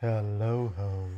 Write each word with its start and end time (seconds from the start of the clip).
Hello 0.00 0.72
ho. 0.76 1.08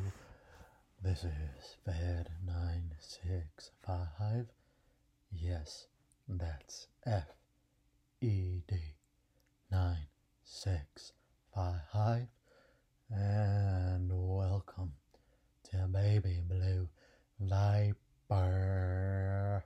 This 1.02 1.24
is 1.24 1.76
Fed 1.84 2.30
965. 2.46 4.46
Yes, 5.30 5.88
that's 6.26 6.86
F 7.04 7.26
E 8.22 8.62
D 8.66 8.76
965. 9.70 12.28
And 13.10 14.10
welcome 14.10 14.94
to 15.64 15.86
Baby 15.92 16.40
Blue 16.48 16.88
Viper. 17.38 19.62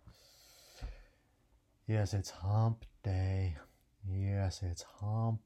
Yes, 1.87 2.15
it's 2.15 2.31
hump 2.31 2.85
day. 3.05 3.57
Yes, 4.05 4.61
it's 4.65 4.83
hump 4.99 5.41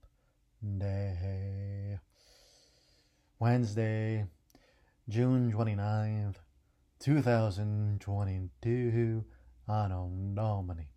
day. 0.79 1.99
Wednesday, 3.41 4.27
June 5.09 5.53
29th, 5.53 6.35
2022, 6.99 9.25
Anno 9.69 10.11
Domini. 10.35 10.89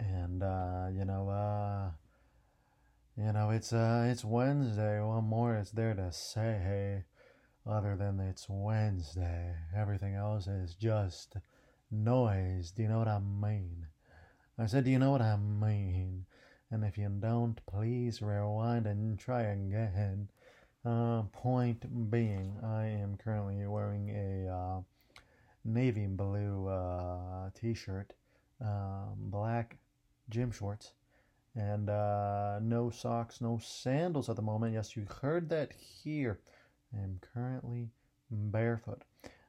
And, 0.00 0.42
uh, 0.42 0.88
you 0.92 1.04
know, 1.04 1.28
uh, 1.28 1.90
you 3.16 3.32
know, 3.32 3.50
it's, 3.50 3.72
uh, 3.72 4.08
it's 4.10 4.24
Wednesday. 4.24 5.00
What 5.00 5.20
more 5.20 5.56
is 5.56 5.70
there 5.70 5.94
to 5.94 6.10
say 6.10 7.04
other 7.64 7.94
than 7.94 8.18
it's 8.18 8.48
Wednesday? 8.48 9.54
Everything 9.76 10.16
else 10.16 10.48
is 10.48 10.74
just 10.74 11.36
noise. 11.88 12.72
Do 12.72 12.82
you 12.82 12.88
know 12.88 12.98
what 12.98 13.06
I 13.06 13.20
mean? 13.20 13.86
I 14.58 14.66
said, 14.66 14.82
do 14.82 14.90
you 14.90 14.98
know 14.98 15.12
what 15.12 15.22
I 15.22 15.36
mean? 15.36 16.26
And 16.72 16.84
if 16.84 16.98
you 16.98 17.08
don't, 17.08 17.64
please 17.64 18.20
rewind 18.20 18.88
and 18.88 19.16
try 19.16 19.42
again. 19.42 20.30
Uh, 20.84 21.22
point 21.32 22.10
being, 22.10 22.58
I 22.62 22.84
am 22.84 23.16
currently 23.16 23.66
wearing 23.66 24.10
a 24.10 24.52
uh, 24.52 24.80
navy 25.64 26.06
blue 26.06 26.68
uh, 26.68 27.48
t-shirt, 27.58 28.12
um, 28.60 29.14
black 29.16 29.78
gym 30.28 30.50
shorts, 30.50 30.92
and 31.54 31.88
uh, 31.88 32.58
no 32.60 32.90
socks, 32.90 33.40
no 33.40 33.58
sandals 33.62 34.28
at 34.28 34.36
the 34.36 34.42
moment. 34.42 34.74
Yes, 34.74 34.94
you 34.94 35.06
heard 35.22 35.48
that 35.48 35.72
here. 35.72 36.40
I 36.94 37.02
am 37.02 37.18
currently 37.32 37.88
barefoot. 38.30 39.04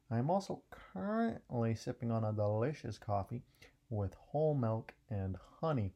I 0.09 0.19
am 0.19 0.29
also 0.29 0.61
currently 0.69 1.75
sipping 1.75 2.11
on 2.11 2.23
a 2.23 2.31
delicious 2.31 2.97
coffee 2.97 3.41
with 3.89 4.13
whole 4.13 4.55
milk 4.55 4.93
and 5.09 5.35
honey. 5.59 5.91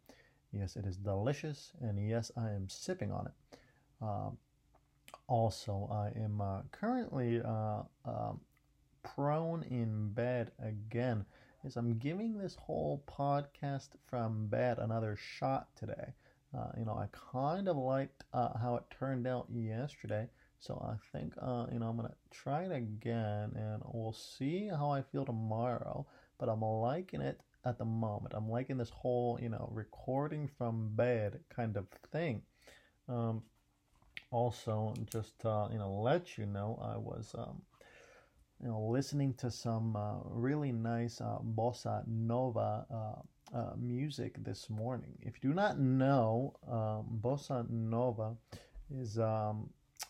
Yes, 0.51 0.75
it 0.75 0.85
is 0.85 0.97
delicious, 0.97 1.71
and 1.79 2.09
yes, 2.09 2.29
I 2.35 2.49
am 2.49 2.67
sipping 2.67 3.13
on 3.13 3.27
it. 3.27 3.33
Also, 5.30 5.88
I 5.91 6.08
am 6.19 6.41
uh, 6.41 6.61
currently 6.72 7.39
uh, 7.39 7.83
uh, 8.03 8.31
prone 9.03 9.61
in 9.61 10.09
bed 10.11 10.52
again 10.58 11.23
as 11.63 11.75
I'm 11.75 11.99
giving 11.99 12.36
this 12.36 12.55
whole 12.55 13.03
podcast 13.08 13.89
from 14.08 14.47
bed 14.47 14.80
another 14.80 15.16
shot 15.16 15.67
today. 15.75 16.16
Uh, 16.58 16.69
you 16.80 16.83
know, 16.83 16.94
I 16.94 17.09
kind 17.31 17.67
of 17.67 17.77
liked 17.77 18.23
uh, 18.33 18.58
how 18.58 18.75
it 18.77 18.86
turned 18.89 19.27
out 19.27 19.45
yesterday, 19.53 20.27
so 20.59 20.83
I 20.83 20.95
think 21.16 21.36
uh, 21.39 21.67
you 21.71 21.77
know 21.77 21.89
I'm 21.89 21.95
gonna 21.95 22.16
try 22.31 22.64
it 22.64 22.71
again, 22.71 23.52
and 23.55 23.83
we'll 23.86 24.14
see 24.14 24.67
how 24.67 24.89
I 24.89 25.03
feel 25.03 25.25
tomorrow. 25.25 26.08
But 26.39 26.49
I'm 26.49 26.61
liking 26.61 27.21
it 27.21 27.39
at 27.66 27.77
the 27.77 27.86
moment. 27.86 28.33
I'm 28.36 28.49
liking 28.49 28.77
this 28.77 28.89
whole 28.89 29.38
you 29.39 29.49
know 29.49 29.69
recording 29.71 30.49
from 30.58 30.95
bed 30.95 31.41
kind 31.55 31.77
of 31.77 31.86
thing. 32.11 32.41
Um, 33.08 33.43
also 34.31 34.94
just 35.11 35.45
uh, 35.45 35.67
you 35.72 35.77
know 35.77 35.91
let 35.91 36.38
you 36.38 36.45
know 36.45 36.80
I 36.81 36.97
was 36.97 37.33
um, 37.38 37.61
you 38.61 38.69
know 38.69 38.81
listening 38.81 39.33
to 39.36 39.49
some 39.49 39.95
uh, 39.95 40.19
really 40.25 40.71
nice 40.71 41.21
uh, 41.21 41.39
bossa 41.55 42.08
nova 42.08 42.86
uh, 42.94 43.58
uh, 43.58 43.73
music 43.77 44.43
this 44.43 44.70
morning. 44.70 45.17
If 45.21 45.43
you 45.43 45.49
do 45.49 45.55
not 45.55 45.80
know, 45.80 46.53
um, 46.67 47.20
bossa 47.21 47.70
nova 47.70 48.36
is 48.95 49.17
um, 49.17 49.70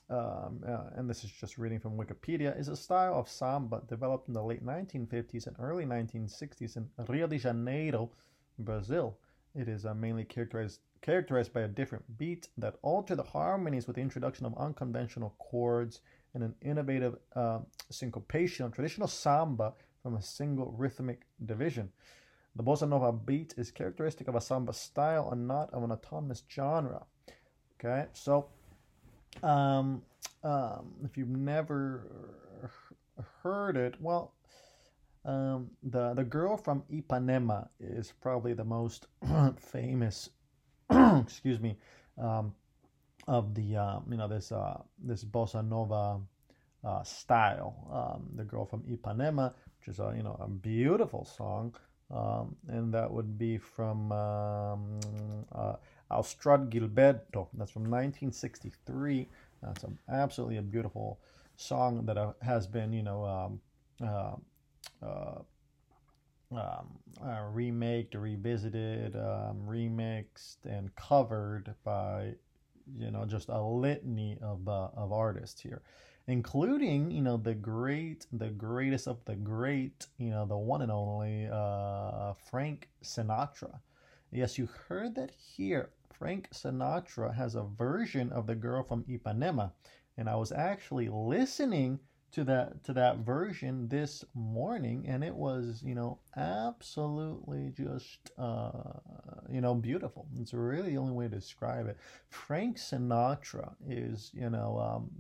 um, 0.10 0.64
uh, 0.68 0.90
and 0.96 1.10
this 1.10 1.24
is 1.24 1.32
just 1.32 1.58
reading 1.58 1.80
from 1.80 1.98
Wikipedia, 1.98 2.60
is 2.60 2.68
a 2.68 2.76
style 2.76 3.16
of 3.16 3.30
samba 3.30 3.82
developed 3.88 4.28
in 4.28 4.34
the 4.34 4.42
late 4.44 4.66
1950s 4.66 5.48
and 5.48 5.56
early 5.60 5.86
1960s 5.86 6.78
in 6.78 6.90
Rio 7.08 7.28
de 7.28 7.38
Janeiro, 7.38 8.10
Brazil. 8.58 9.18
It 9.56 9.68
is 9.68 9.86
mainly 9.96 10.26
characterized 10.26 10.80
characterized 11.02 11.54
by 11.54 11.62
a 11.62 11.68
different 11.68 12.18
beat 12.18 12.50
that 12.58 12.76
alter 12.82 13.16
the 13.16 13.24
harmonies 13.24 13.88
with 13.88 13.96
the 13.96 14.02
introduction 14.02 14.46
of 14.46 14.58
unconventional 14.58 15.36
chords 15.40 16.02
and 16.34 16.44
an 16.44 16.54
innovative 16.62 17.18
uh, 17.36 17.60
syncopation 17.90 18.66
of 18.66 18.74
traditional 18.74 19.08
samba 19.08 19.74
from 20.04 20.16
a 20.16 20.22
single 20.22 20.74
rhythmic 20.78 21.22
division. 21.46 21.90
The 22.56 22.64
bossa 22.64 22.88
nova 22.88 23.12
beat 23.12 23.54
is 23.58 23.72
characteristic 23.72 24.28
of 24.28 24.36
a 24.36 24.42
samba 24.42 24.74
style 24.74 25.30
and 25.32 25.48
not 25.48 25.74
of 25.74 25.84
an 25.84 25.92
autonomous 25.92 26.44
genre. 26.50 27.06
Okay, 27.80 28.08
so 28.14 28.50
um, 29.44 30.02
um, 30.44 30.94
if 31.04 31.18
you've 31.18 31.30
never 31.30 32.06
heard 33.44 33.78
it, 33.78 33.96
well, 34.02 34.34
um, 35.26 35.70
the 35.84 36.14
the 36.14 36.24
girl 36.24 36.58
from 36.58 36.84
Ipanema 36.92 37.70
is 37.80 38.14
probably 38.22 38.54
the 38.54 38.64
most 38.64 39.08
famous 39.58 40.30
excuse 41.22 41.60
me, 41.60 41.78
um, 42.18 42.54
of 43.28 43.54
the 43.54 43.76
um, 43.76 44.04
you 44.10 44.18
know 44.18 44.28
this 44.28 44.52
uh, 44.52 44.82
this 45.04 45.24
bossa 45.24 45.68
nova 45.68 46.20
uh, 46.84 47.04
style. 47.04 47.76
Um, 47.92 48.30
the 48.36 48.44
girl 48.44 48.66
from 48.66 48.82
Ipanema, 48.84 49.54
which 49.80 49.90
is 49.90 50.00
a 50.00 50.14
you 50.16 50.24
know 50.24 50.38
a 50.40 50.48
beautiful 50.48 51.26
song, 51.26 51.76
um, 52.12 52.56
and 52.68 52.94
that 52.94 53.12
would 53.12 53.38
be 53.38 53.58
from 53.58 54.12
um, 54.12 55.00
uh, 55.54 55.76
Astrud 56.12 56.70
Gilberto. 56.70 57.48
That's 57.54 57.72
from 57.72 57.84
1963. 57.84 59.28
That's 59.62 59.84
a, 59.84 59.90
absolutely 60.10 60.58
a 60.58 60.62
beautiful 60.62 61.20
song 61.56 62.06
that 62.06 62.18
uh, 62.18 62.34
has 62.42 62.68
been 62.68 62.94
you 62.94 63.04
know. 63.04 63.26
Um, 63.26 63.62
uh, 64.02 64.36
uh, 65.06 65.40
um, 66.52 66.98
uh, 67.24 67.44
remaked, 67.52 68.16
revisited, 68.16 69.16
um, 69.16 69.62
remixed, 69.68 70.66
and 70.66 70.94
covered 70.96 71.74
by 71.84 72.34
you 72.98 73.12
know 73.12 73.26
just 73.26 73.50
a 73.50 73.62
litany 73.62 74.38
of 74.42 74.68
uh, 74.68 74.90
of 74.96 75.12
artists 75.12 75.62
here, 75.62 75.82
including 76.28 77.12
you 77.12 77.22
know 77.22 77.38
the 77.38 77.54
great, 77.54 78.26
the 78.34 78.50
greatest 78.50 79.08
of 79.08 79.24
the 79.26 79.36
great, 79.36 80.08
you 80.18 80.30
know 80.32 80.46
the 80.46 80.58
one 80.58 80.82
and 80.82 80.92
only 80.92 81.48
uh, 81.52 82.34
Frank 82.50 82.90
Sinatra. 83.04 83.80
Yes, 84.32 84.58
you 84.58 84.68
heard 84.88 85.16
that 85.16 85.32
here. 85.32 85.92
Frank 86.12 86.50
Sinatra 86.52 87.34
has 87.34 87.56
a 87.56 87.64
version 87.64 88.32
of 88.32 88.46
the 88.48 88.56
girl 88.56 88.84
from 88.84 89.04
Ipanema, 89.04 89.72
and 90.18 90.30
I 90.30 90.36
was 90.36 90.52
actually 90.52 91.10
listening 91.10 92.00
to 92.32 92.44
that 92.44 92.84
to 92.84 92.94
that 92.94 93.18
version 93.18 93.88
this 93.88 94.24
morning 94.34 95.06
and 95.08 95.24
it 95.24 95.34
was 95.34 95.82
you 95.84 95.96
know 95.96 96.20
absolutely 96.38 97.72
just 97.76 98.32
uh, 98.38 98.72
you 99.50 99.62
know 99.62 99.74
beautiful. 99.74 100.28
It's 100.40 100.54
really 100.54 100.92
the 100.92 100.98
only 100.98 101.14
way 101.14 101.26
to 101.26 101.36
describe 101.36 101.88
it. 101.88 101.98
Frank 102.30 102.78
sinatra 102.78 103.74
is 103.88 104.32
you 104.34 104.50
know 104.50 104.80
um, 104.80 105.12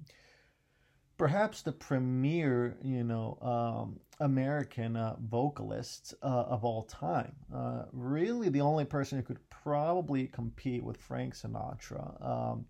perhaps 1.17 1.61
the 1.61 1.71
premier 1.71 2.77
you 2.81 3.03
know 3.03 3.37
um, 3.41 3.99
american 4.19 4.95
uh, 4.95 5.15
vocalist 5.19 6.13
uh, 6.21 6.25
of 6.25 6.63
all 6.63 6.83
time. 6.83 7.35
Uh, 7.53 7.83
really 7.91 8.49
the 8.49 8.61
only 8.61 8.85
person 8.85 9.17
who 9.17 9.23
could 9.23 9.49
probably 9.49 10.27
compete 10.27 10.83
with 10.83 10.97
frank 10.97 11.33
sinatra 11.33 12.25
um, 12.25 12.65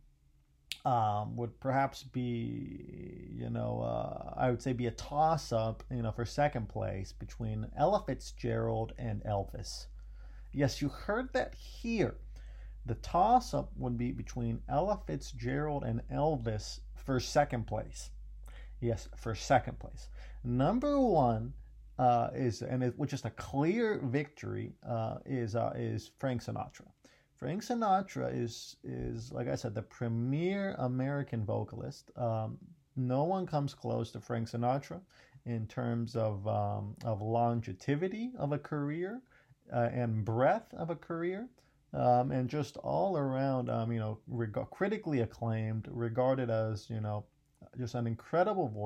um, 0.86 1.36
would 1.36 1.60
perhaps 1.60 2.04
be, 2.04 3.30
you 3.36 3.50
know, 3.50 3.82
uh, 3.82 4.34
I 4.38 4.50
would 4.50 4.62
say 4.62 4.74
be 4.74 4.88
a 4.88 4.92
toss 4.92 5.52
up, 5.52 5.84
you 5.92 6.02
know, 6.02 6.12
for 6.12 6.26
second 6.26 6.70
place 6.70 7.12
between 7.12 7.68
Ella 7.78 8.04
Fitzgerald 8.06 8.94
and 8.98 9.24
Elvis. 9.24 9.88
Yes, 10.54 10.82
you 10.82 10.90
heard 10.90 11.32
that 11.34 11.54
here. 11.56 12.16
The 12.86 12.96
toss 12.96 13.54
up 13.54 13.72
would 13.78 13.98
be 13.98 14.12
between 14.12 14.62
Ella 14.70 15.00
Fitzgerald 15.06 15.84
and 15.84 16.02
Elvis 16.12 16.80
for 16.96 17.20
second 17.20 17.68
place. 17.68 18.10
Yes, 18.80 19.10
for 19.18 19.36
second 19.36 19.80
place. 19.80 20.08
Number 20.44 21.00
one 21.00 21.54
uh, 21.98 22.30
is, 22.34 22.62
and 22.62 22.82
it, 22.84 22.98
which 22.98 23.14
is 23.14 23.26
a 23.26 23.30
clear 23.32 24.00
victory, 24.06 24.74
uh, 24.88 25.18
is 25.26 25.56
uh, 25.56 25.74
is 25.76 26.12
Frank 26.18 26.42
Sinatra. 26.44 26.88
Frank 27.40 27.64
Sinatra 27.64 28.38
is 28.38 28.76
is 28.84 29.32
like 29.32 29.48
I 29.48 29.56
said 29.56 29.74
the 29.74 29.82
premier 29.82 30.76
American 30.78 31.46
vocalist. 31.46 32.12
Um, 32.18 32.58
no 32.98 33.24
one 33.24 33.48
comes 33.48 33.74
close 33.74 34.12
to 34.12 34.20
Frank 34.20 34.50
Sinatra 34.50 35.00
in 35.46 35.66
terms 35.68 36.18
of 36.18 36.46
um, 36.48 36.96
of 37.06 37.22
longevity 37.22 38.32
of 38.38 38.52
a 38.52 38.60
career 38.60 39.22
uh, 39.72 39.90
and 39.94 40.26
breadth 40.26 40.74
of 40.74 40.90
a 40.90 40.96
career, 40.96 41.48
um, 41.94 42.32
and 42.32 42.50
just 42.50 42.76
all 42.78 43.18
around, 43.18 43.70
um, 43.70 43.92
you 43.92 44.00
know, 44.00 44.20
reg- 44.28 44.58
critically 44.72 45.22
acclaimed, 45.22 45.88
regarded 45.90 46.50
as 46.50 46.90
you 46.90 47.00
know 47.00 47.24
just 47.78 47.96
an 47.96 48.08
incredible 48.08 48.68
voice 48.68 48.78